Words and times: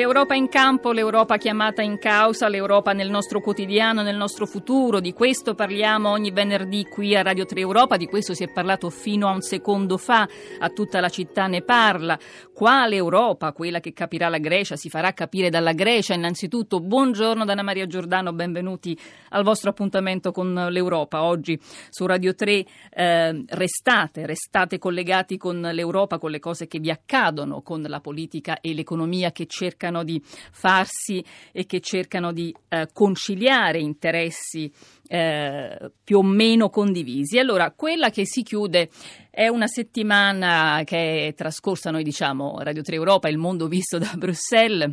L'Europa 0.00 0.34
in 0.34 0.48
campo, 0.48 0.92
l'Europa 0.92 1.36
chiamata 1.36 1.82
in 1.82 1.98
causa, 1.98 2.48
l'Europa 2.48 2.94
nel 2.94 3.10
nostro 3.10 3.42
quotidiano, 3.42 4.00
nel 4.00 4.16
nostro 4.16 4.46
futuro, 4.46 4.98
di 4.98 5.12
questo 5.12 5.54
parliamo 5.54 6.08
ogni 6.08 6.30
venerdì 6.30 6.86
qui 6.86 7.14
a 7.14 7.20
Radio 7.20 7.44
3 7.44 7.60
Europa, 7.60 7.98
di 7.98 8.06
questo 8.06 8.32
si 8.32 8.42
è 8.42 8.50
parlato 8.50 8.88
fino 8.88 9.28
a 9.28 9.32
un 9.32 9.42
secondo 9.42 9.98
fa, 9.98 10.26
a 10.58 10.70
tutta 10.70 11.00
la 11.00 11.10
città 11.10 11.48
ne 11.48 11.60
parla. 11.60 12.18
Quale 12.50 12.96
Europa? 12.96 13.52
Quella 13.52 13.80
che 13.80 13.92
capirà 13.92 14.30
la 14.30 14.38
Grecia, 14.38 14.74
si 14.74 14.88
farà 14.88 15.12
capire 15.12 15.50
dalla 15.50 15.74
Grecia 15.74 16.14
innanzitutto. 16.14 16.80
Buongiorno 16.80 17.44
Dana 17.44 17.62
Maria 17.62 17.86
Giordano, 17.86 18.32
benvenuti 18.32 18.98
al 19.30 19.44
vostro 19.44 19.68
appuntamento 19.68 20.32
con 20.32 20.68
l'Europa. 20.70 21.24
Oggi 21.24 21.60
su 21.90 22.06
Radio 22.06 22.34
3 22.34 22.64
eh, 22.88 23.44
restate, 23.48 24.24
restate 24.24 24.78
collegati 24.78 25.36
con 25.36 25.60
l'Europa, 25.60 26.18
con 26.18 26.30
le 26.30 26.38
cose 26.38 26.66
che 26.66 26.78
vi 26.78 26.90
accadono, 26.90 27.60
con 27.60 27.82
la 27.82 28.00
politica 28.00 28.60
e 28.62 28.72
l'economia 28.72 29.30
che 29.30 29.44
cercano 29.44 29.89
cercano 29.90 30.04
di 30.04 30.22
farsi 30.24 31.22
e 31.52 31.66
che 31.66 31.80
cercano 31.80 32.32
di 32.32 32.54
eh, 32.68 32.88
conciliare 32.92 33.80
interessi 33.80 34.72
eh, 35.08 35.90
più 36.02 36.18
o 36.18 36.22
meno 36.22 36.70
condivisi. 36.70 37.38
Allora, 37.38 37.72
quella 37.72 38.10
che 38.10 38.24
si 38.24 38.42
chiude 38.42 38.88
è 39.28 39.48
una 39.48 39.66
settimana 39.66 40.82
che 40.84 41.26
è 41.26 41.34
trascorsa, 41.34 41.90
noi 41.90 42.04
diciamo 42.04 42.58
Radio 42.60 42.82
3 42.82 42.94
Europa, 42.94 43.28
il 43.28 43.38
mondo 43.38 43.66
visto 43.66 43.98
da 43.98 44.12
Bruxelles, 44.16 44.90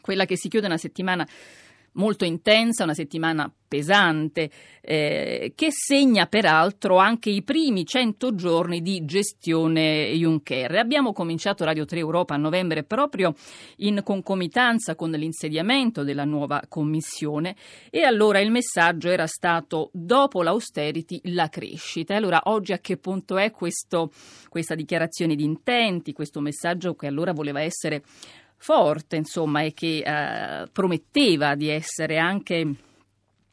quella 0.00 0.24
che 0.24 0.36
si 0.36 0.48
chiude 0.48 0.66
è 0.66 0.68
una 0.68 0.78
settimana 0.78 1.26
molto 1.98 2.24
intensa, 2.24 2.84
una 2.84 2.94
settimana 2.94 3.52
pesante, 3.68 4.50
eh, 4.80 5.52
che 5.54 5.68
segna 5.70 6.26
peraltro 6.26 6.96
anche 6.96 7.28
i 7.28 7.42
primi 7.42 7.84
100 7.84 8.34
giorni 8.34 8.80
di 8.80 9.04
gestione 9.04 10.10
Juncker. 10.12 10.74
Abbiamo 10.76 11.12
cominciato 11.12 11.64
Radio 11.64 11.84
3 11.84 11.98
Europa 11.98 12.34
a 12.34 12.38
novembre 12.38 12.82
proprio 12.82 13.34
in 13.76 14.00
concomitanza 14.02 14.94
con 14.94 15.10
l'insediamento 15.10 16.02
della 16.02 16.24
nuova 16.24 16.62
commissione 16.68 17.54
e 17.90 18.02
allora 18.04 18.40
il 18.40 18.50
messaggio 18.50 19.10
era 19.10 19.26
stato 19.26 19.90
dopo 19.92 20.42
l'austerity 20.42 21.20
la 21.24 21.48
crescita. 21.48 22.16
Allora 22.16 22.40
oggi 22.44 22.72
a 22.72 22.78
che 22.78 22.96
punto 22.96 23.36
è 23.36 23.50
questo, 23.50 24.10
questa 24.48 24.74
dichiarazione 24.74 25.34
di 25.34 25.44
intenti, 25.44 26.14
questo 26.14 26.40
messaggio 26.40 26.94
che 26.94 27.06
allora 27.06 27.32
voleva 27.32 27.60
essere 27.60 28.02
forte, 28.58 29.16
insomma, 29.16 29.62
e 29.62 29.72
che 29.72 30.02
eh, 30.04 30.68
prometteva 30.70 31.54
di 31.54 31.68
essere 31.68 32.18
anche 32.18 32.74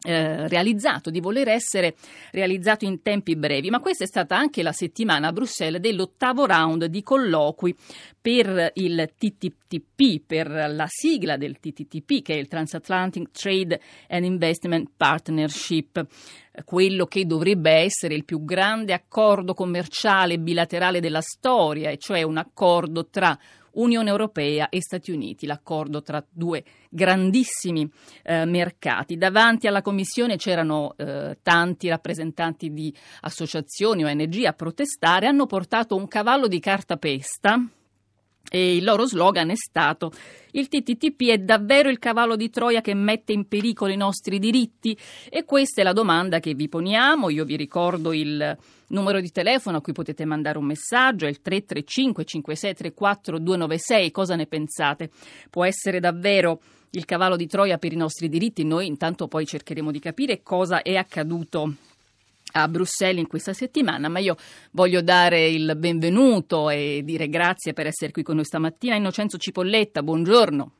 eh, 0.05 0.47
realizzato, 0.47 1.09
di 1.09 1.19
voler 1.19 1.47
essere 1.47 1.95
realizzato 2.31 2.85
in 2.85 3.01
tempi 3.01 3.35
brevi, 3.35 3.71
ma 3.71 3.79
questa 3.79 4.03
è 4.03 4.07
stata 4.07 4.37
anche 4.37 4.61
la 4.61 4.71
settimana 4.71 5.29
a 5.29 5.31
Bruxelles 5.31 5.81
dell'ottavo 5.81 6.45
round 6.45 6.85
di 6.85 7.01
colloqui 7.01 7.75
per 8.21 8.71
il 8.75 9.13
TTTP, 9.17 10.21
per 10.25 10.47
la 10.47 10.85
sigla 10.87 11.37
del 11.37 11.59
TTTP, 11.59 12.21
che 12.21 12.35
è 12.35 12.37
il 12.37 12.47
Transatlantic 12.47 13.31
Trade 13.31 13.81
and 14.09 14.25
Investment 14.25 14.91
Partnership, 14.95 16.05
quello 16.65 17.05
che 17.07 17.25
dovrebbe 17.25 17.71
essere 17.71 18.13
il 18.13 18.25
più 18.25 18.43
grande 18.43 18.93
accordo 18.93 19.55
commerciale 19.55 20.37
bilaterale 20.37 20.99
della 20.99 21.21
storia, 21.21 21.89
e 21.89 21.97
cioè 21.97 22.21
un 22.21 22.37
accordo 22.37 23.07
tra 23.07 23.35
Unione 23.75 24.09
Europea 24.09 24.69
e 24.69 24.81
Stati 24.81 25.11
Uniti, 25.11 25.45
l'accordo 25.45 26.01
tra 26.01 26.23
due 26.29 26.63
grandissimi 26.89 27.89
eh, 28.23 28.45
mercati. 28.45 29.17
Davanti 29.17 29.67
alla 29.67 29.81
Commissione 29.81 30.37
c'erano 30.37 30.93
eh, 30.97 31.37
tanti 31.41 31.87
rappresentanti 31.87 32.71
di 32.71 32.93
associazioni 33.21 34.03
ONG 34.03 34.43
a 34.45 34.53
protestare, 34.53 35.27
hanno 35.27 35.45
portato 35.45 35.95
un 35.95 36.07
cavallo 36.07 36.47
di 36.47 36.59
cartapesta 36.59 37.63
e 38.49 38.75
il 38.75 38.83
loro 38.83 39.05
slogan 39.05 39.49
è 39.49 39.55
stato 39.55 40.11
il 40.55 40.69
TTTP 40.69 41.27
è 41.31 41.37
davvero 41.37 41.89
il 41.89 41.99
cavallo 41.99 42.37
di 42.37 42.49
Troia 42.49 42.79
che 42.79 42.93
mette 42.93 43.33
in 43.33 43.45
pericolo 43.45 43.91
i 43.91 43.97
nostri 43.97 44.39
diritti? 44.39 44.97
E 45.29 45.43
questa 45.43 45.81
è 45.81 45.83
la 45.83 45.91
domanda 45.91 46.39
che 46.39 46.53
vi 46.53 46.69
poniamo. 46.69 47.29
Io 47.29 47.43
vi 47.43 47.57
ricordo 47.57 48.13
il 48.13 48.57
numero 48.87 49.19
di 49.19 49.31
telefono 49.31 49.77
a 49.77 49.81
cui 49.81 49.91
potete 49.91 50.23
mandare 50.23 50.57
un 50.57 50.63
messaggio, 50.63 51.25
è 51.25 51.29
il 51.29 51.41
335 51.41 52.23
5634 52.23 53.37
296. 53.37 54.11
Cosa 54.11 54.35
ne 54.35 54.45
pensate? 54.45 55.09
Può 55.49 55.65
essere 55.65 55.99
davvero 55.99 56.61
il 56.91 57.03
cavallo 57.03 57.35
di 57.35 57.47
Troia 57.47 57.77
per 57.77 57.91
i 57.91 57.97
nostri 57.97 58.29
diritti? 58.29 58.63
Noi 58.63 58.87
intanto 58.87 59.27
poi 59.27 59.45
cercheremo 59.45 59.91
di 59.91 59.99
capire 59.99 60.41
cosa 60.41 60.81
è 60.81 60.95
accaduto 60.95 61.73
a 62.57 62.67
Bruxelles 62.67 63.19
in 63.19 63.27
questa 63.27 63.53
settimana, 63.53 64.07
ma 64.07 64.19
io 64.19 64.35
voglio 64.71 65.01
dare 65.01 65.47
il 65.47 65.75
benvenuto 65.75 66.69
e 66.69 67.01
dire 67.03 67.27
grazie 67.27 67.73
per 67.73 67.87
essere 67.87 68.11
qui 68.11 68.23
con 68.23 68.35
noi 68.35 68.45
stamattina. 68.45 68.95
Innocenzo 68.95 69.37
Cipolletta, 69.37 70.01
buongiorno. 70.01 70.71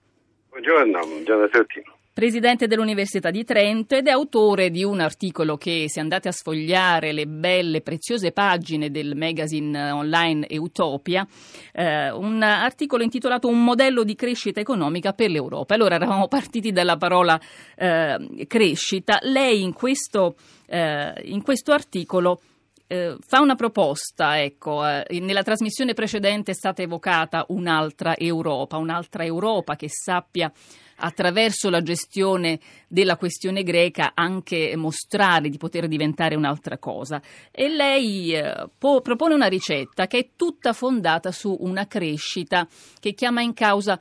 Buongiorno, 0.49 0.99
buongiorno 0.99 1.43
a 1.43 1.49
tutti 1.49 1.94
presidente 2.15 2.67
dell'Università 2.67 3.29
di 3.29 3.43
Trento 3.43 3.93
ed 3.93 4.07
è 4.07 4.11
autore 4.11 4.69
di 4.69 4.85
un 4.85 5.01
articolo 5.01 5.57
che, 5.57 5.87
se 5.89 5.99
andate 5.99 6.29
a 6.29 6.31
sfogliare 6.31 7.11
le 7.11 7.27
belle, 7.27 7.81
preziose 7.81 8.31
pagine 8.31 8.89
del 8.89 9.17
magazine 9.17 9.91
online 9.91 10.47
Utopia, 10.51 11.27
eh, 11.73 12.11
un 12.11 12.41
articolo 12.41 13.03
intitolato 13.03 13.49
Un 13.49 13.61
modello 13.61 14.05
di 14.05 14.15
crescita 14.15 14.61
economica 14.61 15.11
per 15.11 15.29
l'Europa. 15.29 15.73
Allora 15.73 15.95
eravamo 15.95 16.29
partiti 16.29 16.71
dalla 16.71 16.95
parola 16.95 17.37
eh, 17.75 18.45
crescita. 18.47 19.19
Lei 19.23 19.61
in 19.61 19.73
questo, 19.73 20.35
eh, 20.67 21.21
in 21.25 21.41
questo 21.41 21.73
articolo 21.73 22.39
eh, 22.87 23.15
fa 23.19 23.41
una 23.41 23.55
proposta, 23.55 24.41
ecco, 24.41 24.85
eh, 24.87 25.19
nella 25.19 25.43
trasmissione 25.43 25.93
precedente 25.93 26.51
è 26.51 26.55
stata 26.55 26.81
evocata 26.81 27.45
un'altra 27.49 28.15
Europa, 28.17 28.77
un'altra 28.77 29.23
Europa 29.23 29.75
che 29.75 29.89
sappia 29.89 30.51
attraverso 30.97 31.69
la 31.69 31.81
gestione 31.81 32.59
della 32.87 33.17
questione 33.17 33.63
greca 33.63 34.11
anche 34.13 34.75
mostrare 34.75 35.49
di 35.49 35.57
poter 35.57 35.87
diventare 35.87 36.35
un'altra 36.35 36.77
cosa. 36.77 37.21
E 37.51 37.67
lei 37.67 38.33
eh, 38.33 38.69
po- 38.77 39.01
propone 39.01 39.33
una 39.33 39.47
ricetta 39.47 40.07
che 40.07 40.17
è 40.19 40.29
tutta 40.35 40.73
fondata 40.73 41.31
su 41.31 41.55
una 41.59 41.87
crescita 41.87 42.67
che 42.99 43.13
chiama 43.13 43.41
in 43.41 43.53
causa 43.53 43.99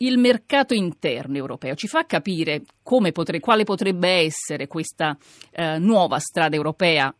il 0.00 0.18
mercato 0.18 0.74
interno 0.74 1.36
europeo. 1.36 1.74
Ci 1.74 1.88
fa 1.88 2.06
capire 2.06 2.62
potre- 2.82 3.40
quale 3.40 3.64
potrebbe 3.64 4.08
essere 4.08 4.68
questa 4.68 5.16
eh, 5.50 5.78
nuova 5.78 6.18
strada 6.20 6.54
europea? 6.54 7.12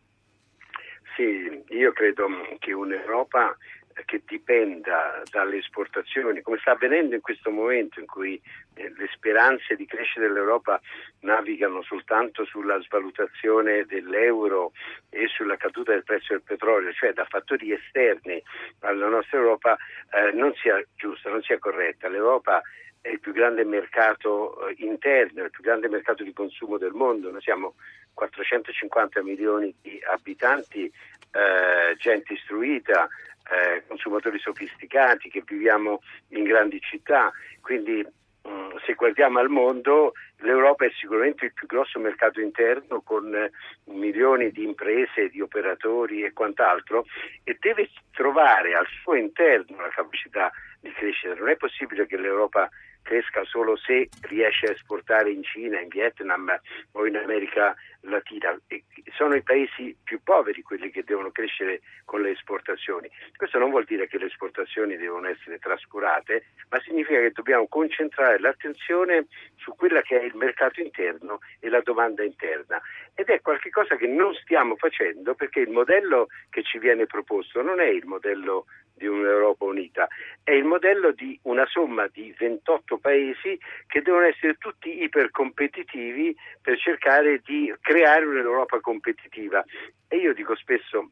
Sì, 1.19 1.65
io 1.71 1.91
credo 1.91 2.29
che 2.61 2.73
un'Europa 2.73 3.57
che 4.05 4.23
dipenda 4.25 5.21
dalle 5.33 5.57
esportazioni, 5.57 6.43
come 6.43 6.59
sta 6.59 6.71
avvenendo 6.71 7.17
in 7.17 7.21
questo 7.21 7.51
momento 7.51 7.99
in 7.99 8.07
cui 8.07 8.41
eh, 8.75 8.93
le 8.97 9.09
speranze 9.13 9.75
di 9.75 9.85
crescita 9.85 10.21
dell'Europa 10.21 10.81
navigano 11.23 11.83
soltanto 11.83 12.45
sulla 12.45 12.81
svalutazione 12.83 13.85
dell'euro 13.87 14.71
e 15.11 15.27
sulla 15.27 15.57
caduta 15.57 15.91
del 15.91 16.05
prezzo 16.05 16.35
del 16.35 16.43
petrolio, 16.43 16.93
cioè 16.93 17.13
da 17.13 17.25
fattori 17.25 17.73
esterni 17.73 18.41
alla 18.83 19.09
nostra 19.09 19.39
Europa, 19.39 19.77
eh, 20.13 20.31
non 20.31 20.55
sia 20.55 20.81
giusta, 20.95 21.31
non 21.31 21.43
sia 21.43 21.59
corretta. 21.59 22.07
L'Europa 22.07 22.63
è 23.09 23.13
il 23.13 23.21
più 23.21 23.33
grande 23.33 23.65
mercato 23.65 24.69
eh, 24.69 24.75
interno, 24.79 25.45
il 25.45 25.51
più 25.51 25.63
grande 25.63 25.89
mercato 25.89 26.23
di 26.23 26.33
consumo 26.33 26.77
del 26.77 26.93
mondo. 26.93 27.31
Noi 27.31 27.41
siamo 27.41 27.75
450 28.13 29.23
milioni 29.23 29.75
di 29.81 29.99
abitanti, 30.07 30.85
eh, 30.85 31.97
gente 31.97 32.35
istruita, 32.35 33.09
eh, 33.51 33.83
consumatori 33.87 34.39
sofisticati, 34.39 35.31
che 35.31 35.43
viviamo 35.45 36.03
in 36.29 36.45
grandi 36.45 36.79
città, 36.81 37.33
quindi 37.63 38.05
mh, 38.43 38.51
mm, 38.51 38.71
se 38.85 38.93
guardiamo 38.93 39.39
al 39.39 39.49
mondo 39.49 40.13
l'Europa 40.41 40.85
è 40.85 40.91
sicuramente 41.01 41.47
il 41.47 41.53
più 41.55 41.67
grosso 41.67 41.99
mercato 41.99 42.41
interno 42.41 43.01
con 43.01 43.35
eh, 43.35 43.51
milioni 43.85 44.51
di 44.51 44.65
imprese, 44.65 45.31
di 45.31 45.41
operatori 45.41 46.25
e 46.25 46.33
quant'altro 46.35 47.07
e 47.43 47.57
deve 47.59 47.89
trovare 48.13 48.75
al 48.75 48.87
suo 49.03 49.15
interno 49.15 49.81
la 49.81 49.89
capacità 49.89 50.51
di 50.81 50.93
crescere. 50.93 51.39
Non 51.39 51.49
è 51.49 51.57
possibile 51.57 52.07
che 52.07 52.19
l'Europa 52.19 52.69
cresca 53.09 53.43
solo 53.45 53.75
se 53.77 54.11
riesce 54.29 54.67
a 54.67 54.73
esportare 54.73 55.31
in 55.31 55.43
Cina, 55.43 55.81
in 55.81 55.89
Vietnam 55.89 56.55
o 56.93 57.07
in 57.07 57.17
America 57.17 57.75
Latina. 58.03 58.59
E 58.67 58.85
sono 59.17 59.35
i 59.35 59.43
paesi 59.43 59.97
più 60.03 60.21
poveri 60.23 60.63
quelli 60.63 60.91
che 60.91 61.05
devono 61.05 61.31
crescere 61.31 61.81
con 62.05 62.23
le 62.23 62.31
esportazioni. 62.31 63.11
Questo 63.37 63.59
non 63.59 63.71
vuol 63.71 63.85
dire 63.85 64.07
che 64.07 64.19
le 64.19 64.27
esportazioni 64.27 64.97
devono 64.97 65.29
essere 65.29 65.59
trascurate, 65.59 66.47
ma 66.71 66.81
significa 66.81 67.21
che 67.21 67.33
dobbiamo 67.33 67.67
concentrare 67.69 68.39
l'attenzione 68.39 69.27
su 69.57 69.75
quella 69.75 70.03
che 70.03 70.21
è 70.21 70.25
il 70.25 70.37
mercato 70.37 70.81
interno 70.81 71.41
e 71.61 71.69
la 71.69 71.81
domanda 71.81 72.23
interna. 72.23 72.81
Ed 73.15 73.29
è 73.29 73.41
qualcosa 73.41 73.97
che 73.97 74.07
non 74.07 74.35
stiamo 74.35 74.77
facendo 74.77 75.35
perché 75.35 75.61
il 75.61 75.71
modello 75.71 76.29
che 76.51 76.63
ci 76.63 76.79
viene 76.79 77.07
proposto 77.07 77.63
non 77.63 77.81
è 77.81 77.87
il 77.87 78.07
modello 78.07 78.67
di 78.99 79.07
un'Europa 79.07 79.65
unita, 79.65 80.09
è 80.43 80.51
il 80.51 80.65
modello 80.65 81.13
di 81.13 81.39
una 81.43 81.65
somma 81.67 82.09
di 82.09 82.35
28 82.37 82.99
paesi 82.99 83.59
che 83.87 84.03
devono 84.03 84.27
essere 84.27 84.57
tutti 84.59 85.03
ipercompetitivi 85.03 86.37
per 86.61 86.79
cercare 86.79 87.41
di 87.45 87.73
creare 87.89 88.27
un'Europa 88.27 88.81
competitiva. 88.81 89.65
E 90.09 90.17
io 90.19 90.35
dico 90.35 90.55
spesso, 90.57 91.09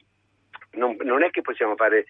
non, 0.73 0.95
non 1.01 1.23
è 1.23 1.31
che 1.31 1.41
possiamo 1.41 1.75
fare 1.75 2.05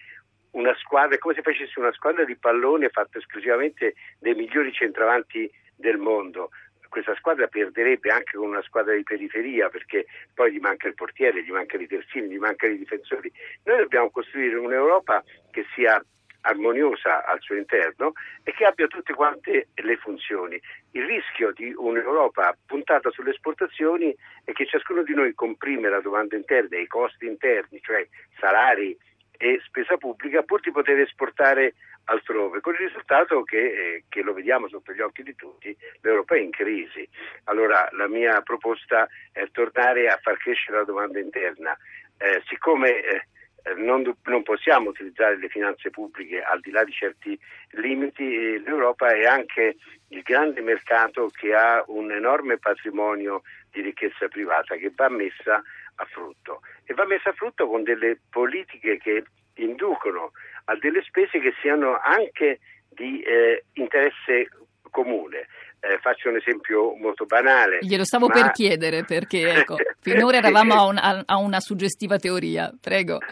una 0.51 0.75
squadra, 0.75 1.15
è 1.15 1.19
come 1.19 1.35
se 1.35 1.41
facessi 1.41 1.79
una 1.79 1.93
squadra 1.93 2.25
di 2.25 2.35
pallone 2.35 2.89
fatta 2.89 3.17
esclusivamente 3.17 3.93
dei 4.19 4.35
migliori 4.35 4.73
centravanti 4.73 5.49
del 5.73 5.97
mondo 5.97 6.49
questa 6.89 7.15
squadra 7.15 7.47
perderebbe 7.47 8.09
anche 8.09 8.37
con 8.37 8.47
una 8.47 8.61
squadra 8.61 8.95
di 8.95 9.03
periferia 9.03 9.67
perché 9.67 10.05
poi 10.33 10.53
gli 10.53 10.57
manca 10.57 10.87
il 10.87 10.93
portiere, 10.93 11.43
gli 11.43 11.51
mancano 11.51 11.83
i 11.83 11.87
terzini, 11.87 12.29
gli 12.29 12.37
mancano 12.37 12.73
i 12.73 12.77
difensori. 12.77 13.29
Noi 13.65 13.79
dobbiamo 13.79 14.09
costruire 14.09 14.55
un'Europa 14.55 15.21
che 15.51 15.65
sia 15.75 16.01
armoniosa 16.41 17.25
al 17.25 17.41
suo 17.41 17.55
interno 17.55 18.13
e 18.43 18.51
che 18.53 18.65
abbia 18.65 18.87
tutte 18.87 19.13
quante 19.13 19.67
le 19.73 19.97
funzioni. 19.97 20.59
Il 20.91 21.05
rischio 21.05 21.51
di 21.51 21.73
un'Europa 21.75 22.55
puntata 22.65 23.09
sulle 23.11 23.31
esportazioni 23.31 24.15
è 24.43 24.51
che 24.51 24.65
ciascuno 24.65 25.03
di 25.03 25.13
noi 25.13 25.33
comprime 25.33 25.89
la 25.89 26.01
domanda 26.01 26.35
interna 26.35 26.77
e 26.77 26.81
i 26.81 26.87
costi 26.87 27.25
interni, 27.25 27.79
cioè 27.81 28.07
salari 28.39 28.97
e 29.37 29.61
spesa 29.65 29.97
pubblica, 29.97 30.41
pur 30.43 30.59
di 30.61 30.71
poter 30.71 30.99
esportare 30.99 31.75
altrove, 32.05 32.61
con 32.61 32.73
il 32.73 32.79
risultato 32.79 33.43
che, 33.43 33.57
eh, 33.57 34.03
che, 34.09 34.21
lo 34.21 34.33
vediamo 34.33 34.67
sotto 34.67 34.93
gli 34.93 35.01
occhi 35.01 35.23
di 35.23 35.35
tutti, 35.35 35.75
l'Europa 36.01 36.35
è 36.35 36.39
in 36.39 36.51
crisi. 36.51 37.07
Allora 37.45 37.87
la 37.91 38.07
mia 38.07 38.41
proposta 38.41 39.07
è 39.31 39.47
tornare 39.51 40.07
a 40.07 40.17
far 40.21 40.37
crescere 40.37 40.77
la 40.77 40.83
domanda 40.83 41.19
interna. 41.19 41.77
Eh, 42.17 42.41
siccome 42.47 43.03
eh, 43.03 43.27
non, 43.75 44.15
non, 44.23 44.43
possiamo 44.43 44.89
utilizzare 44.89 45.37
le 45.37 45.49
finanze 45.49 45.89
pubbliche 45.89 46.41
al 46.41 46.59
di 46.61 46.71
là 46.71 46.83
di 46.83 46.91
certi 46.91 47.37
limiti, 47.71 48.23
eh, 48.23 48.59
l'Europa 48.59 49.09
è 49.09 49.25
anche 49.25 49.77
il 50.09 50.21
grande 50.21 50.61
mercato 50.61 51.29
che 51.29 51.53
ha 51.53 51.83
un 51.87 52.11
enorme 52.11 52.57
patrimonio 52.57 53.41
di 53.71 53.81
ricchezza 53.81 54.27
privata 54.27 54.75
che 54.75 54.91
va 54.95 55.09
messa 55.09 55.61
a 55.95 56.05
frutto 56.05 56.61
e 56.85 56.93
va 56.93 57.05
messa 57.05 57.29
a 57.29 57.33
frutto 57.33 57.67
con 57.67 57.83
delle 57.83 58.19
politiche 58.29 58.97
che 58.97 59.23
inducono 59.55 60.31
a 60.65 60.75
delle 60.75 61.01
spese 61.03 61.39
che 61.39 61.53
siano 61.61 61.97
anche 61.97 62.59
di 62.89 63.21
eh, 63.21 63.63
interesse 63.73 64.49
comune. 64.89 65.47
Eh, 65.87 65.99
faccio 65.99 66.27
un 66.27 66.35
esempio 66.35 66.95
molto 66.95 67.25
banale. 67.25 67.79
Glielo 67.81 68.03
stavo 68.03 68.27
ma... 68.27 68.33
per 68.33 68.51
chiedere 68.51 69.05
perché 69.05 69.47
ecco, 69.63 69.77
finora 70.01 70.37
eravamo 70.37 70.73
a, 70.73 70.85
un, 70.85 70.97
a, 70.97 71.23
a, 71.25 71.37
una 71.37 71.61
suggestiva 71.61 72.17
teoria, 72.17 72.73
prego. 72.79 73.19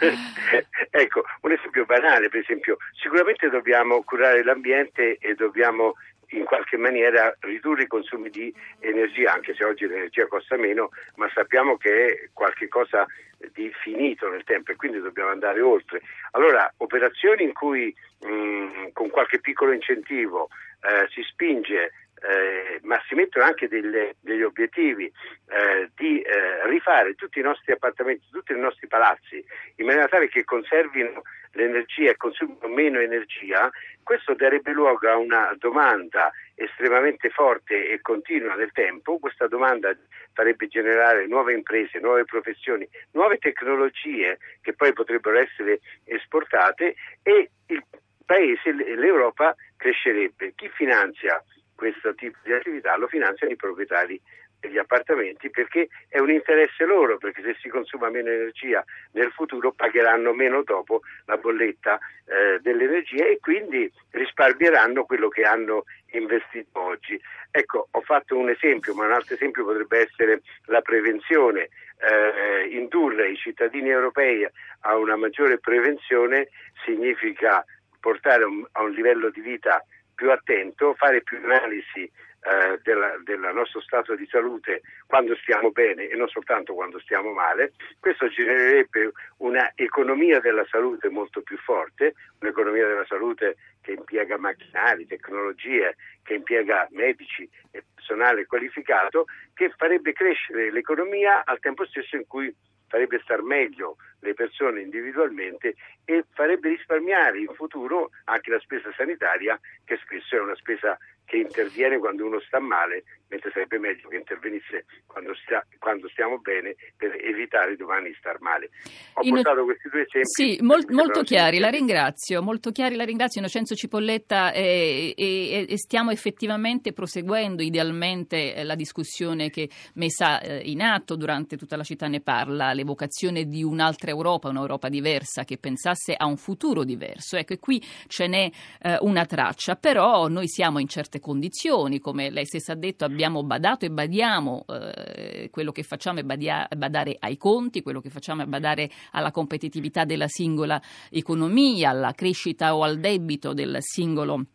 ecco, 0.90 1.24
un 1.42 1.52
esempio 1.52 1.84
banale, 1.86 2.30
per 2.30 2.40
esempio, 2.42 2.78
sicuramente 2.94 3.50
dobbiamo 3.50 4.02
curare 4.04 4.44
l'ambiente 4.44 5.18
e 5.20 5.36
dobbiamo 5.36 5.96
in 6.30 6.46
qualche 6.46 6.78
maniera 6.78 7.36
ridurre 7.42 7.84
i 7.84 7.88
consumi 7.88 8.30
di 8.30 8.54
energia, 8.80 9.34
anche 9.34 9.54
se 9.54 9.64
oggi 9.64 9.86
l'energia 9.86 10.28
costa 10.28 10.58
meno, 10.58 10.90
ma 11.16 11.30
sappiamo 11.34 11.78
che 11.78 12.08
è 12.08 12.30
qualcosa 12.34 13.06
di 13.54 13.72
finito 13.84 14.30
nel 14.30 14.44
tempo 14.44 14.72
e 14.72 14.76
quindi 14.76 15.00
dobbiamo 15.00 15.30
andare 15.30 15.62
oltre. 15.62 16.02
Allora, 16.32 16.72
operazioni 16.78 17.44
in 17.44 17.54
cui 17.54 17.94
mh, 18.22 18.92
con 18.94 19.10
qualche 19.10 19.40
piccolo 19.40 19.72
incentivo 19.72 20.50
eh, 20.82 21.08
si 21.10 21.22
spinge 21.24 21.92
eh, 22.28 22.80
ma 22.84 23.02
si 23.08 23.16
mettono 23.16 23.46
anche 23.46 23.68
delle, 23.68 24.16
degli 24.20 24.42
obiettivi 24.42 25.06
eh, 25.06 25.90
di 25.96 26.22
eh, 26.22 26.68
rifare 26.68 27.16
tutti 27.16 27.40
i 27.40 27.44
nostri 27.44 27.72
appartamenti, 27.72 28.26
tutti 28.32 28.52
i 28.52 28.60
nostri 28.60 28.88
palazzi, 28.88 29.44
in 29.76 29.86
maniera 29.86 30.08
tale 30.08 30.28
che 30.28 30.44
conservino 30.44 31.22
l'energia 31.52 32.12
e 32.12 32.18
consumino 32.18 32.68
meno 32.68 33.00
energia, 33.00 33.70
questo 34.04 34.34
darebbe 34.36 34.72
luogo 34.72 35.10
a 35.10 35.18
una 35.18 35.56
domanda 35.58 36.32
estremamente 36.56 37.30
forte 37.30 37.90
e 37.90 38.02
continua 38.02 38.56
nel 38.56 38.72
tempo, 38.72 39.18
questa 39.20 39.48
domanda 39.48 39.96
farebbe 40.34 40.68
generare 40.68 41.28
nuove 41.28 41.54
imprese, 41.54 42.00
nuove 42.00 42.26
professioni, 42.26 42.88
nuove 43.12 43.38
tecnologie 43.38 44.38
che 44.62 44.74
poi 44.74 44.94
potrebbero 44.94 45.40
essere 45.40 45.80
esportate 46.04 46.96
e 47.24 47.50
il 47.68 47.84
paese, 48.26 48.72
l'Europa 48.72 49.56
crescerebbe. 49.78 50.54
Chi 50.56 50.70
finanzia 50.70 51.42
questo 51.76 52.16
tipo 52.16 52.38
di 52.44 52.54
attività 52.54 52.96
lo 52.98 53.08
finanziano 53.08 53.54
i 53.54 53.58
proprietari 53.58 54.20
degli 54.60 54.78
appartamenti 54.78 55.50
perché 55.50 55.88
è 56.08 56.20
un 56.20 56.32
interesse 56.32 56.86
loro, 56.86 57.18
perché 57.18 57.42
se 57.42 57.56
si 57.62 57.70
consuma 57.70 58.10
meno 58.10 58.30
energia 58.30 58.84
nel 59.12 59.32
futuro 59.32 59.72
pagheranno 59.72 60.34
meno 60.34 60.64
dopo 60.64 61.02
la 61.26 61.38
bolletta 61.38 62.00
eh, 62.26 62.60
dell'energia 62.62 63.26
e 63.26 63.40
quindi 63.40 63.92
risparmieranno 64.12 65.06
quello 65.06 65.30
che 65.30 65.44
hanno 65.44 65.84
investito 66.12 66.80
oggi. 66.82 67.20
Ecco, 67.52 67.88
ho 67.92 68.02
fatto 68.02 68.38
un 68.38 68.50
esempio, 68.50 68.94
ma 68.96 69.06
un 69.06 69.12
altro 69.12 69.36
esempio 69.36 69.64
potrebbe 69.64 70.00
essere 70.00 70.42
la 70.66 70.82
prevenzione. 70.82 71.70
Eh, 71.98 72.68
indurre 72.72 73.30
i 73.30 73.38
cittadini 73.38 73.90
europei 73.90 74.46
a 74.82 74.98
una 74.98 75.16
maggiore 75.16 75.60
prevenzione 75.60 76.50
significa 76.84 77.64
portare 78.02 78.44
un, 78.44 78.66
a 78.74 78.84
un 78.84 78.92
livello 78.92 79.30
di 79.30 79.40
vita 79.40 79.84
più 80.16 80.32
attento, 80.32 80.96
fare 80.96 81.22
più 81.22 81.38
analisi 81.38 82.10
eh, 82.46 82.80
del 82.84 83.52
nostro 83.54 83.82
stato 83.82 84.16
di 84.16 84.28
salute 84.28 84.82
quando 85.08 85.36
stiamo 85.36 85.72
bene 85.72 86.08
e 86.08 86.16
non 86.16 86.28
soltanto 86.28 86.74
quando 86.74 87.00
stiamo 87.00 87.32
male. 87.32 87.74
Questo 88.00 88.28
genererebbe 88.28 89.12
un'economia 89.38 90.40
della 90.40 90.66
salute 90.70 91.10
molto 91.10 91.42
più 91.42 91.58
forte, 91.58 92.14
un'economia 92.42 92.88
della 92.88 93.06
salute 93.06 93.58
che 93.82 93.94
impiega 93.94 94.38
macchinari, 94.38 95.08
tecnologie, 95.08 95.96
che 96.24 96.36
impiega 96.36 96.88
medici 96.92 97.50
e 97.72 97.84
personale 97.96 98.46
qualificato, 98.46 99.26
che 99.54 99.72
farebbe 99.76 100.14
crescere 100.14 100.72
l'economia 100.72 101.44
al 101.46 101.60
tempo 101.60 101.86
stesso 101.86 102.16
in 102.16 102.28
cui 102.28 102.54
farebbe 102.96 103.20
star 103.24 103.42
meglio 103.42 103.98
le 104.22 104.34
persone 104.34 104.80
individualmente 104.80 105.76
e 106.06 106.24
farebbe 106.32 106.70
risparmiare 106.70 107.40
in 107.40 107.54
futuro 107.54 108.12
anche 108.24 108.50
la 108.50 108.60
spesa 108.60 108.90
sanitaria 108.96 109.60
che 109.84 109.98
spesso 109.98 110.38
è 110.38 110.40
una 110.40 110.56
spesa 110.56 110.98
che 111.26 111.38
interviene 111.38 111.98
quando 111.98 112.26
uno 112.26 112.40
sta 112.40 112.60
male, 112.60 113.04
mentre 113.28 113.50
sarebbe 113.52 113.80
meglio 113.80 114.08
che 114.08 114.18
intervenisse 114.18 114.86
quando, 115.06 115.34
sta, 115.36 115.66
quando 115.80 116.08
stiamo 116.10 116.38
bene 116.38 116.76
per 116.96 117.16
evitare 117.20 117.76
domani 117.76 118.10
di 118.10 118.16
star 118.18 118.40
male. 118.40 118.70
Ho 119.14 119.24
In... 119.24 119.34
portato 119.34 119.64
questi 119.64 119.90
due 119.90 120.02
esempi. 120.02 120.28
Sì, 120.28 120.58
mol, 120.62 120.86
molto 120.90 121.24
chiari, 121.24 121.58
la 121.58 121.70
ringrazio, 121.70 122.42
molto 122.44 122.72
chiari, 122.72 122.96
la 122.96 123.04
ringrazio 123.04 123.42
Innocenzo 123.42 123.74
Cipolletta 123.74 124.52
e, 124.52 125.14
e, 125.18 125.66
e 125.68 125.78
stiamo 125.78 126.12
effettivamente 126.12 126.94
proseguendo 126.94 127.64
idealmente 127.64 128.54
eh, 128.54 128.64
la 128.64 128.76
discussione 128.76 129.50
che 129.50 129.70
messa 129.96 130.40
eh, 130.40 130.62
in 130.64 130.82
atto 130.82 131.16
durante 131.16 131.58
tutta 131.58 131.76
la 131.76 131.84
città 131.84 132.08
ne 132.08 132.22
parla, 132.22 132.74
l'evocazione 132.74 133.46
di 133.46 133.64
un'altra 133.64 134.12
Europa, 134.12 134.50
un'Europa 134.50 134.88
diversa 134.88 135.44
che 135.44 135.58
pensasse 135.58 136.14
a 136.16 136.28
un 136.28 136.38
futuro 136.38 136.84
diverso. 136.84 137.38
Ecco, 137.38 137.54
e 137.54 137.60
qui 137.60 137.82
ce 138.08 138.28
n'è 138.28 138.50
eh, 138.82 138.98
una 139.02 139.26
traccia, 139.26 139.76
però 139.76 140.28
noi 140.28 140.48
siamo 140.48 140.78
in 140.80 140.88
certe 140.88 141.15
condizioni, 141.20 142.00
come 142.00 142.30
lei 142.30 142.46
stessa 142.46 142.74
ha 142.74 142.76
detto, 142.76 143.06
abbiamo 143.06 143.44
badato 143.44 143.86
e 143.86 143.92
badiamo, 143.92 144.66
eh, 144.68 145.50
quello 145.52 145.72
che 145.72 145.84
facciamo 145.84 146.20
è 146.20 146.24
badia- 146.24 146.68
badare 146.76 147.16
ai 147.20 147.38
conti, 147.38 147.82
quello 147.82 148.02
che 148.02 148.10
facciamo 148.10 148.44
è 148.44 148.46
badare 148.46 148.90
alla 149.12 149.32
competitività 149.32 150.06
della 150.06 150.28
singola 150.28 150.82
economia, 151.10 151.90
alla 151.92 152.14
crescita 152.14 152.76
o 152.76 152.84
al 152.84 153.00
debito 153.00 153.54
del 153.54 153.78
singolo 153.80 154.46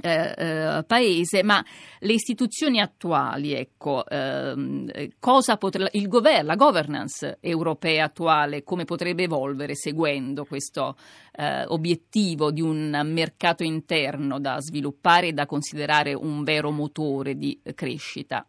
eh, 0.00 0.34
eh, 0.36 0.84
paese, 0.86 1.42
ma 1.42 1.64
le 2.00 2.12
istituzioni 2.12 2.80
attuali, 2.80 3.52
ecco, 3.54 4.04
ehm, 4.06 4.90
cosa 5.18 5.56
potre, 5.56 5.88
il 5.92 6.08
governo, 6.08 6.46
la 6.46 6.54
governance 6.54 7.38
europea 7.40 8.04
attuale, 8.04 8.62
come 8.62 8.84
potrebbe 8.84 9.24
evolvere 9.24 9.74
seguendo 9.74 10.44
questo 10.44 10.96
eh, 11.32 11.64
obiettivo 11.66 12.50
di 12.50 12.60
un 12.60 13.00
mercato 13.06 13.64
interno 13.64 14.38
da 14.38 14.60
sviluppare 14.60 15.28
e 15.28 15.32
da 15.32 15.46
considerare 15.46 16.14
un 16.14 16.44
vero 16.44 16.70
motore 16.70 17.34
di 17.34 17.60
crescita? 17.74 18.46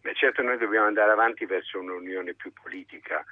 Beh, 0.00 0.14
certo 0.14 0.42
noi 0.42 0.58
dobbiamo 0.58 0.86
andare 0.86 1.10
avanti 1.10 1.44
verso 1.44 1.80
un'unione 1.80 2.34
più 2.34 2.52
politica 2.52 3.24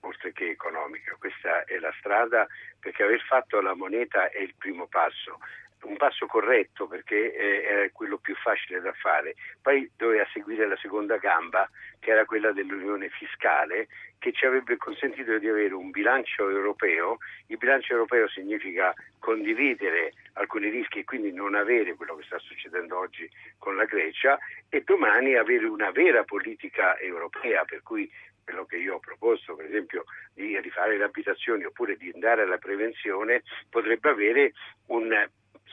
oltre 0.00 0.32
che 0.32 0.50
economica. 0.50 1.16
Questa 1.18 1.64
è 1.64 1.78
la 1.78 1.92
strada 1.98 2.46
perché 2.78 3.04
aver 3.04 3.20
fatto 3.20 3.60
la 3.60 3.74
moneta 3.74 4.30
è 4.30 4.40
il 4.40 4.54
primo 4.58 4.86
passo 4.88 5.38
un 5.82 5.96
passo 5.96 6.26
corretto 6.26 6.86
perché 6.86 7.34
eh, 7.34 7.62
era 7.64 7.88
quello 7.92 8.18
più 8.18 8.34
facile 8.36 8.80
da 8.80 8.92
fare, 8.92 9.34
poi 9.60 9.90
doveva 9.96 10.26
seguire 10.32 10.66
la 10.66 10.76
seconda 10.76 11.16
gamba 11.16 11.68
che 11.98 12.10
era 12.10 12.24
quella 12.24 12.52
dell'unione 12.52 13.08
fiscale 13.08 13.88
che 14.18 14.32
ci 14.32 14.46
avrebbe 14.46 14.76
consentito 14.76 15.38
di 15.38 15.48
avere 15.48 15.74
un 15.74 15.90
bilancio 15.90 16.48
europeo, 16.48 17.18
il 17.46 17.58
bilancio 17.58 17.92
europeo 17.92 18.28
significa 18.28 18.94
condividere 19.18 20.12
alcuni 20.34 20.68
rischi 20.68 21.00
e 21.00 21.04
quindi 21.04 21.32
non 21.32 21.54
avere 21.54 21.94
quello 21.94 22.16
che 22.16 22.24
sta 22.24 22.38
succedendo 22.38 22.98
oggi 22.98 23.28
con 23.58 23.76
la 23.76 23.84
Grecia 23.84 24.38
e 24.68 24.82
domani 24.82 25.34
avere 25.34 25.66
una 25.66 25.90
vera 25.90 26.22
politica 26.22 26.98
europea, 26.98 27.64
per 27.64 27.82
cui 27.82 28.08
quello 28.44 28.64
che 28.64 28.76
io 28.76 28.94
ho 28.94 28.98
proposto, 28.98 29.54
per 29.54 29.66
esempio, 29.66 30.04
di 30.34 30.58
rifare 30.60 30.96
le 30.96 31.04
abitazioni 31.04 31.64
oppure 31.64 31.96
di 31.96 32.10
andare 32.12 32.42
alla 32.42 32.58
prevenzione, 32.58 33.42
potrebbe 33.70 34.10
avere 34.10 34.52
un 34.86 35.12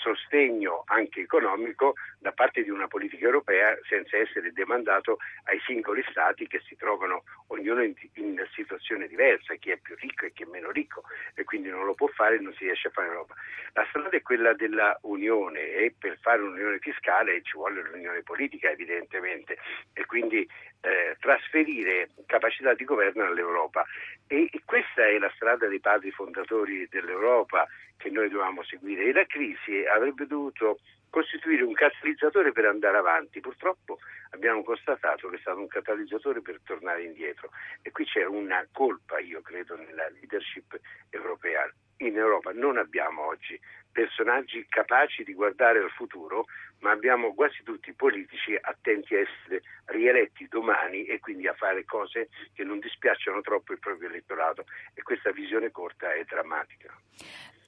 sostegno 0.01 0.83
anche 0.87 1.21
economico 1.21 1.93
da 2.19 2.31
parte 2.33 2.63
di 2.63 2.69
una 2.69 2.87
politica 2.87 3.25
europea 3.25 3.77
senza 3.87 4.17
essere 4.17 4.51
demandato 4.51 5.17
ai 5.45 5.59
singoli 5.65 6.03
stati 6.09 6.47
che 6.47 6.59
si 6.59 6.75
trovano 6.75 7.23
ognuno 7.47 7.81
in, 7.81 7.93
in 8.15 8.45
situazione 8.53 9.07
diversa, 9.07 9.55
chi 9.55 9.71
è 9.71 9.77
più 9.77 9.95
ricco 9.97 10.25
e 10.25 10.33
chi 10.33 10.43
è 10.43 10.47
meno 10.47 10.69
ricco 10.71 11.03
e 11.33 11.43
quindi 11.43 11.69
non 11.69 11.85
lo 11.85 11.93
può 11.93 12.07
fare 12.07 12.35
e 12.35 12.39
non 12.39 12.53
si 12.53 12.65
riesce 12.65 12.89
a 12.89 12.91
fare 12.91 13.07
Europa. 13.07 13.35
La 13.73 13.85
strada 13.89 14.09
è 14.09 14.21
quella 14.21 14.53
della 14.53 14.97
Unione 15.03 15.61
e 15.61 15.95
per 15.97 16.17
fare 16.21 16.41
un'unione 16.41 16.79
fiscale 16.79 17.41
ci 17.43 17.53
vuole 17.53 17.81
l'unione 17.81 18.21
politica 18.21 18.69
evidentemente 18.69 19.57
e 19.93 20.05
quindi 20.05 20.47
eh, 20.81 21.15
trasferire 21.19 22.09
capacità 22.25 22.73
di 22.73 22.83
governo 22.83 23.25
all'Europa 23.25 23.85
e, 24.27 24.49
e 24.51 24.61
questa 24.65 25.05
è 25.05 25.17
la 25.17 25.31
strada 25.35 25.67
dei 25.67 25.79
padri 25.79 26.11
fondatori 26.11 26.87
dell'Europa 26.89 27.67
che 27.97 28.09
noi 28.09 28.29
dovevamo 28.29 28.63
seguire 28.63 29.05
e 29.05 29.13
la 29.13 29.25
crisi 29.25 29.85
avrebbe 29.85 30.25
dovuto 30.25 30.79
costituire 31.09 31.63
un 31.63 31.73
catalizzatore 31.73 32.51
per 32.51 32.65
andare 32.65 32.97
avanti. 32.97 33.39
Purtroppo 33.39 33.99
abbiamo 34.31 34.63
constatato 34.63 35.29
che 35.29 35.37
è 35.37 35.39
stato 35.39 35.59
un 35.59 35.67
catalizzatore 35.67 36.41
per 36.41 36.59
tornare 36.63 37.03
indietro 37.03 37.49
e 37.81 37.91
qui 37.91 38.05
c'è 38.05 38.25
una 38.25 38.65
colpa, 38.71 39.19
io 39.19 39.41
credo, 39.41 39.75
nella 39.75 40.09
leadership 40.09 40.79
europea. 41.09 41.71
In 41.97 42.17
Europa 42.17 42.51
non 42.53 42.77
abbiamo 42.77 43.25
oggi 43.25 43.59
personaggi 43.91 44.65
capaci 44.69 45.23
di 45.23 45.33
guardare 45.33 45.79
al 45.79 45.89
futuro, 45.91 46.45
ma 46.79 46.91
abbiamo 46.91 47.33
quasi 47.33 47.63
tutti 47.63 47.93
politici 47.93 48.57
attenti 48.59 49.15
a 49.15 49.19
essere 49.19 49.61
rieletti 49.85 50.47
domani 50.47 51.05
e 51.05 51.19
quindi 51.19 51.47
a 51.47 51.53
fare 51.53 51.83
cose 51.85 52.29
che 52.53 52.63
non 52.63 52.79
dispiacciono 52.79 53.41
troppo 53.41 53.73
il 53.73 53.79
proprio 53.79 54.09
elettorato 54.09 54.65
e 54.93 55.01
questa 55.01 55.31
visione 55.31 55.71
corta 55.71 56.13
è 56.13 56.23
drammatica. 56.27 56.93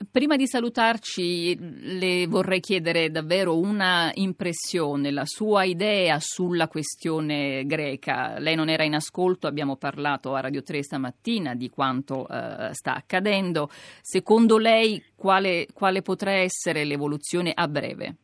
Prima 0.09 0.35
di 0.35 0.47
salutarci 0.47 1.57
le 1.97 2.25
vorrei 2.27 2.59
chiedere 2.59 3.11
davvero 3.11 3.57
una 3.57 4.09
impressione, 4.15 5.11
la 5.11 5.25
sua 5.25 5.63
idea 5.63 6.17
sulla 6.19 6.67
questione 6.67 7.65
greca. 7.65 8.39
Lei 8.39 8.55
non 8.55 8.67
era 8.67 8.83
in 8.83 8.95
ascolto, 8.95 9.47
abbiamo 9.47 9.75
parlato 9.77 10.33
a 10.33 10.41
Radio 10.41 10.63
3 10.63 10.83
stamattina 10.83 11.53
di 11.53 11.69
quanto 11.69 12.25
uh, 12.27 12.71
sta 12.71 12.95
accadendo. 12.95 13.69
Secondo 14.01 14.57
lei 14.57 15.03
quale, 15.15 15.67
quale 15.71 16.01
potrà 16.01 16.31
essere 16.31 16.83
l'evoluzione 16.83 17.51
a 17.53 17.67
breve? 17.67 18.15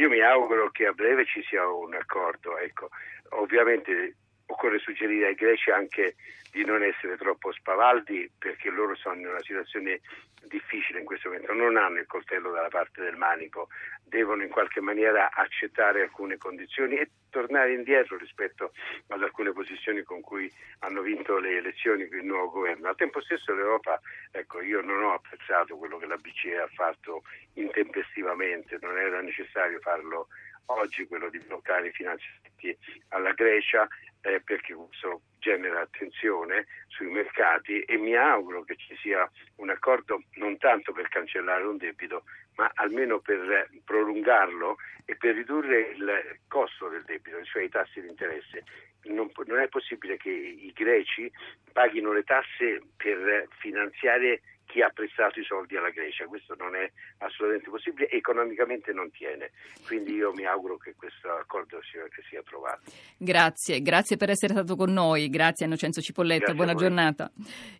Io 0.00 0.08
mi 0.08 0.22
auguro 0.22 0.70
che 0.70 0.86
a 0.86 0.92
breve 0.92 1.26
ci 1.26 1.42
sia 1.42 1.68
un 1.68 1.92
accordo. 1.92 2.56
Ecco, 2.56 2.88
ovviamente 3.36 4.14
occorre 4.46 4.78
suggerire 4.78 5.26
ai 5.26 5.34
greci 5.34 5.70
anche 5.70 6.16
di 6.50 6.64
non 6.64 6.82
essere 6.82 7.18
troppo 7.18 7.52
spavaldi 7.52 8.30
perché 8.38 8.70
loro 8.70 8.96
sono 8.96 9.20
in 9.20 9.26
una 9.26 9.42
situazione 9.42 10.00
difficile 10.48 11.00
in 11.00 11.04
questo 11.04 11.28
momento, 11.28 11.52
non 11.52 11.76
hanno 11.76 11.98
il 11.98 12.06
coltello 12.06 12.50
dalla 12.50 12.68
parte 12.68 13.02
del 13.02 13.16
manico, 13.16 13.68
devono 14.10 14.42
in 14.42 14.50
qualche 14.50 14.80
maniera 14.80 15.30
accettare 15.32 16.02
alcune 16.02 16.36
condizioni 16.36 16.96
e 16.96 17.10
tornare 17.30 17.72
indietro 17.72 18.18
rispetto 18.18 18.72
ad 19.06 19.22
alcune 19.22 19.52
posizioni 19.52 20.02
con 20.02 20.20
cui 20.20 20.52
hanno 20.80 21.00
vinto 21.00 21.38
le 21.38 21.56
elezioni 21.56 22.08
con 22.08 22.18
il 22.18 22.26
nuovo 22.26 22.50
governo. 22.50 22.88
Al 22.88 22.96
tempo 22.96 23.22
stesso 23.22 23.54
l'Europa, 23.54 24.00
ecco, 24.32 24.60
io 24.60 24.82
non 24.82 25.02
ho 25.04 25.14
apprezzato 25.14 25.76
quello 25.76 25.96
che 25.96 26.06
la 26.06 26.16
BCE 26.16 26.58
ha 26.58 26.68
fatto 26.74 27.22
intempestivamente, 27.54 28.78
non 28.82 28.98
era 28.98 29.20
necessario 29.20 29.78
farlo 29.78 30.26
oggi 30.66 31.06
quello 31.06 31.30
di 31.30 31.38
bloccare 31.38 31.88
i 31.88 31.92
finanziamenti 31.92 32.76
alla 33.08 33.32
Grecia 33.32 33.88
eh, 34.22 34.40
perché 34.40 34.74
questo 34.74 35.22
genera 35.38 35.80
attenzione 35.80 36.66
sui 36.88 37.10
mercati 37.10 37.80
e 37.80 37.96
mi 37.96 38.14
auguro 38.14 38.62
che 38.62 38.76
ci 38.76 38.94
sia 38.96 39.28
un 39.56 39.70
accordo 39.70 40.22
non 40.34 40.58
tanto 40.58 40.92
per 40.92 41.08
cancellare 41.08 41.64
un 41.64 41.78
debito 41.78 42.24
ma 42.60 42.70
almeno 42.74 43.20
per 43.20 43.70
prolungarlo 43.86 44.76
e 45.06 45.16
per 45.16 45.34
ridurre 45.34 45.92
il 45.96 46.38
costo 46.46 46.88
del 46.88 47.04
debito, 47.04 47.42
cioè 47.44 47.62
i 47.62 47.70
tassi 47.70 48.02
di 48.02 48.08
interesse. 48.08 48.64
Non, 49.04 49.30
non 49.46 49.60
è 49.60 49.68
possibile 49.68 50.18
che 50.18 50.28
i 50.28 50.70
greci 50.74 51.32
paghino 51.72 52.12
le 52.12 52.22
tasse 52.22 52.82
per 52.98 53.48
finanziare 53.60 54.42
chi 54.70 54.80
ha 54.82 54.90
prestato 54.90 55.40
i 55.40 55.44
soldi 55.44 55.76
alla 55.76 55.90
Grecia. 55.90 56.26
Questo 56.26 56.54
non 56.56 56.76
è 56.76 56.90
assolutamente 57.18 57.70
possibile, 57.70 58.08
economicamente 58.08 58.92
non 58.92 59.10
tiene. 59.10 59.50
Quindi 59.86 60.14
io 60.14 60.32
mi 60.32 60.46
auguro 60.46 60.76
che 60.76 60.94
questo 60.94 61.28
accordo 61.28 61.80
sia, 61.82 62.06
sia 62.28 62.42
trovato. 62.42 62.90
Grazie, 63.16 63.82
grazie 63.82 64.16
per 64.16 64.30
essere 64.30 64.54
stato 64.54 64.76
con 64.76 64.92
noi. 64.92 65.28
Grazie 65.28 65.64
a 65.64 65.68
Innocenzo 65.68 66.00
Cipolletta, 66.00 66.52
grazie 66.52 66.54
buona 66.54 66.74
giornata. 66.74 67.30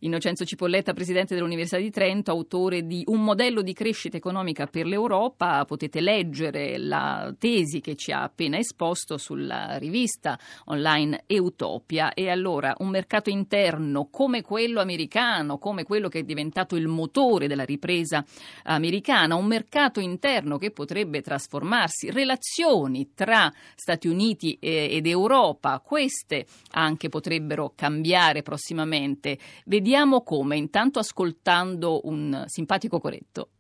Innocenzo 0.01 0.45
Cipolletta, 0.45 0.93
presidente 0.93 1.35
dell'Università 1.35 1.81
di 1.81 1.91
Trento, 1.91 2.33
autore 2.33 2.83
di 2.83 3.05
Un 3.07 3.23
modello 3.23 3.63
di 3.63 3.73
crescita 3.73 4.17
economica 4.17 4.67
per 4.67 4.87
l'Europa. 4.87 5.65
Potete 5.65 6.01
leggere 6.01 6.77
la 6.77 7.33
tesi 7.39 7.81
che 7.81 7.95
ci 7.95 8.11
ha 8.11 8.23
appena 8.23 8.59
esposto 8.59 9.17
sulla 9.17 9.79
rivista 9.79 10.39
online 10.67 11.23
Eutopia. 11.27 12.13
E 12.15 12.31
allora 12.31 12.75
un 12.79 12.89
mercato 12.89 13.31
interno 13.31 14.09
come 14.11 14.43
quello 14.43 14.81
americano, 14.81 15.59
come 15.59 15.85
quello 15.85 16.09
che 16.09 16.21
è 16.21 16.23
diventato 16.23 16.77
il 16.77 16.80
motore 16.87 17.47
della 17.47 17.65
ripresa 17.65 18.25
americana, 18.65 19.35
un 19.35 19.47
mercato 19.47 20.01
interno 20.01 20.59
che 20.59 20.71
potrebbe 20.71 21.23
trasformarsi, 21.23 22.11
relazioni 22.11 23.13
tra 23.15 23.53
Stati 23.75 24.09
Uniti 24.09 24.59
ed 24.61 25.07
Europa, 25.07 25.81
queste 25.81 26.47
anche 26.73 27.09
potrebbero 27.09 27.73
cambiare 27.75 28.43
prossimamente. 28.43 29.39
Vediamo 29.65 30.23
come, 30.23 30.57
intanto 30.57 30.99
ascoltando 30.99 32.01
un 32.05 32.45
simpatico 32.47 33.01
coretto. 33.01 33.51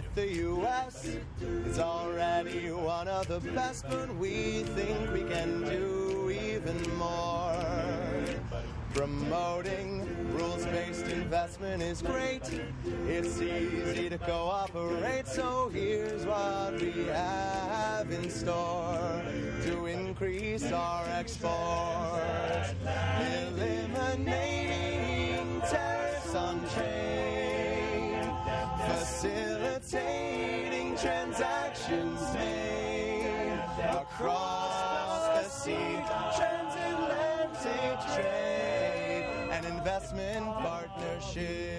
With 0.00 0.14
the 0.14 0.34
US 0.48 1.16
is 1.66 1.78
already 1.78 2.70
one 2.70 3.08
of 3.08 3.26
the 3.26 3.40
best, 3.50 3.84
but 3.88 4.14
we 4.16 4.62
think 4.76 5.12
we 5.12 5.24
can 5.24 5.62
do 5.64 6.30
even 6.30 6.78
more. 6.96 7.56
Promoting 8.94 10.06
rules 10.32 10.64
based 10.66 11.06
investment 11.06 11.82
is 11.82 12.02
great. 12.02 12.42
It's 13.06 13.40
easy 13.40 14.08
to 14.08 14.18
cooperate, 14.18 15.26
so 15.26 15.70
here's 15.72 16.24
what 16.24 16.80
we 16.80 17.06
have 17.06 18.10
in 18.10 18.30
store 18.30 19.22
to 19.64 19.86
increase 19.86 20.70
our 20.72 21.04
exports. 21.08 22.74
Eliminating 23.20 24.89
Transatlantic 41.32 41.69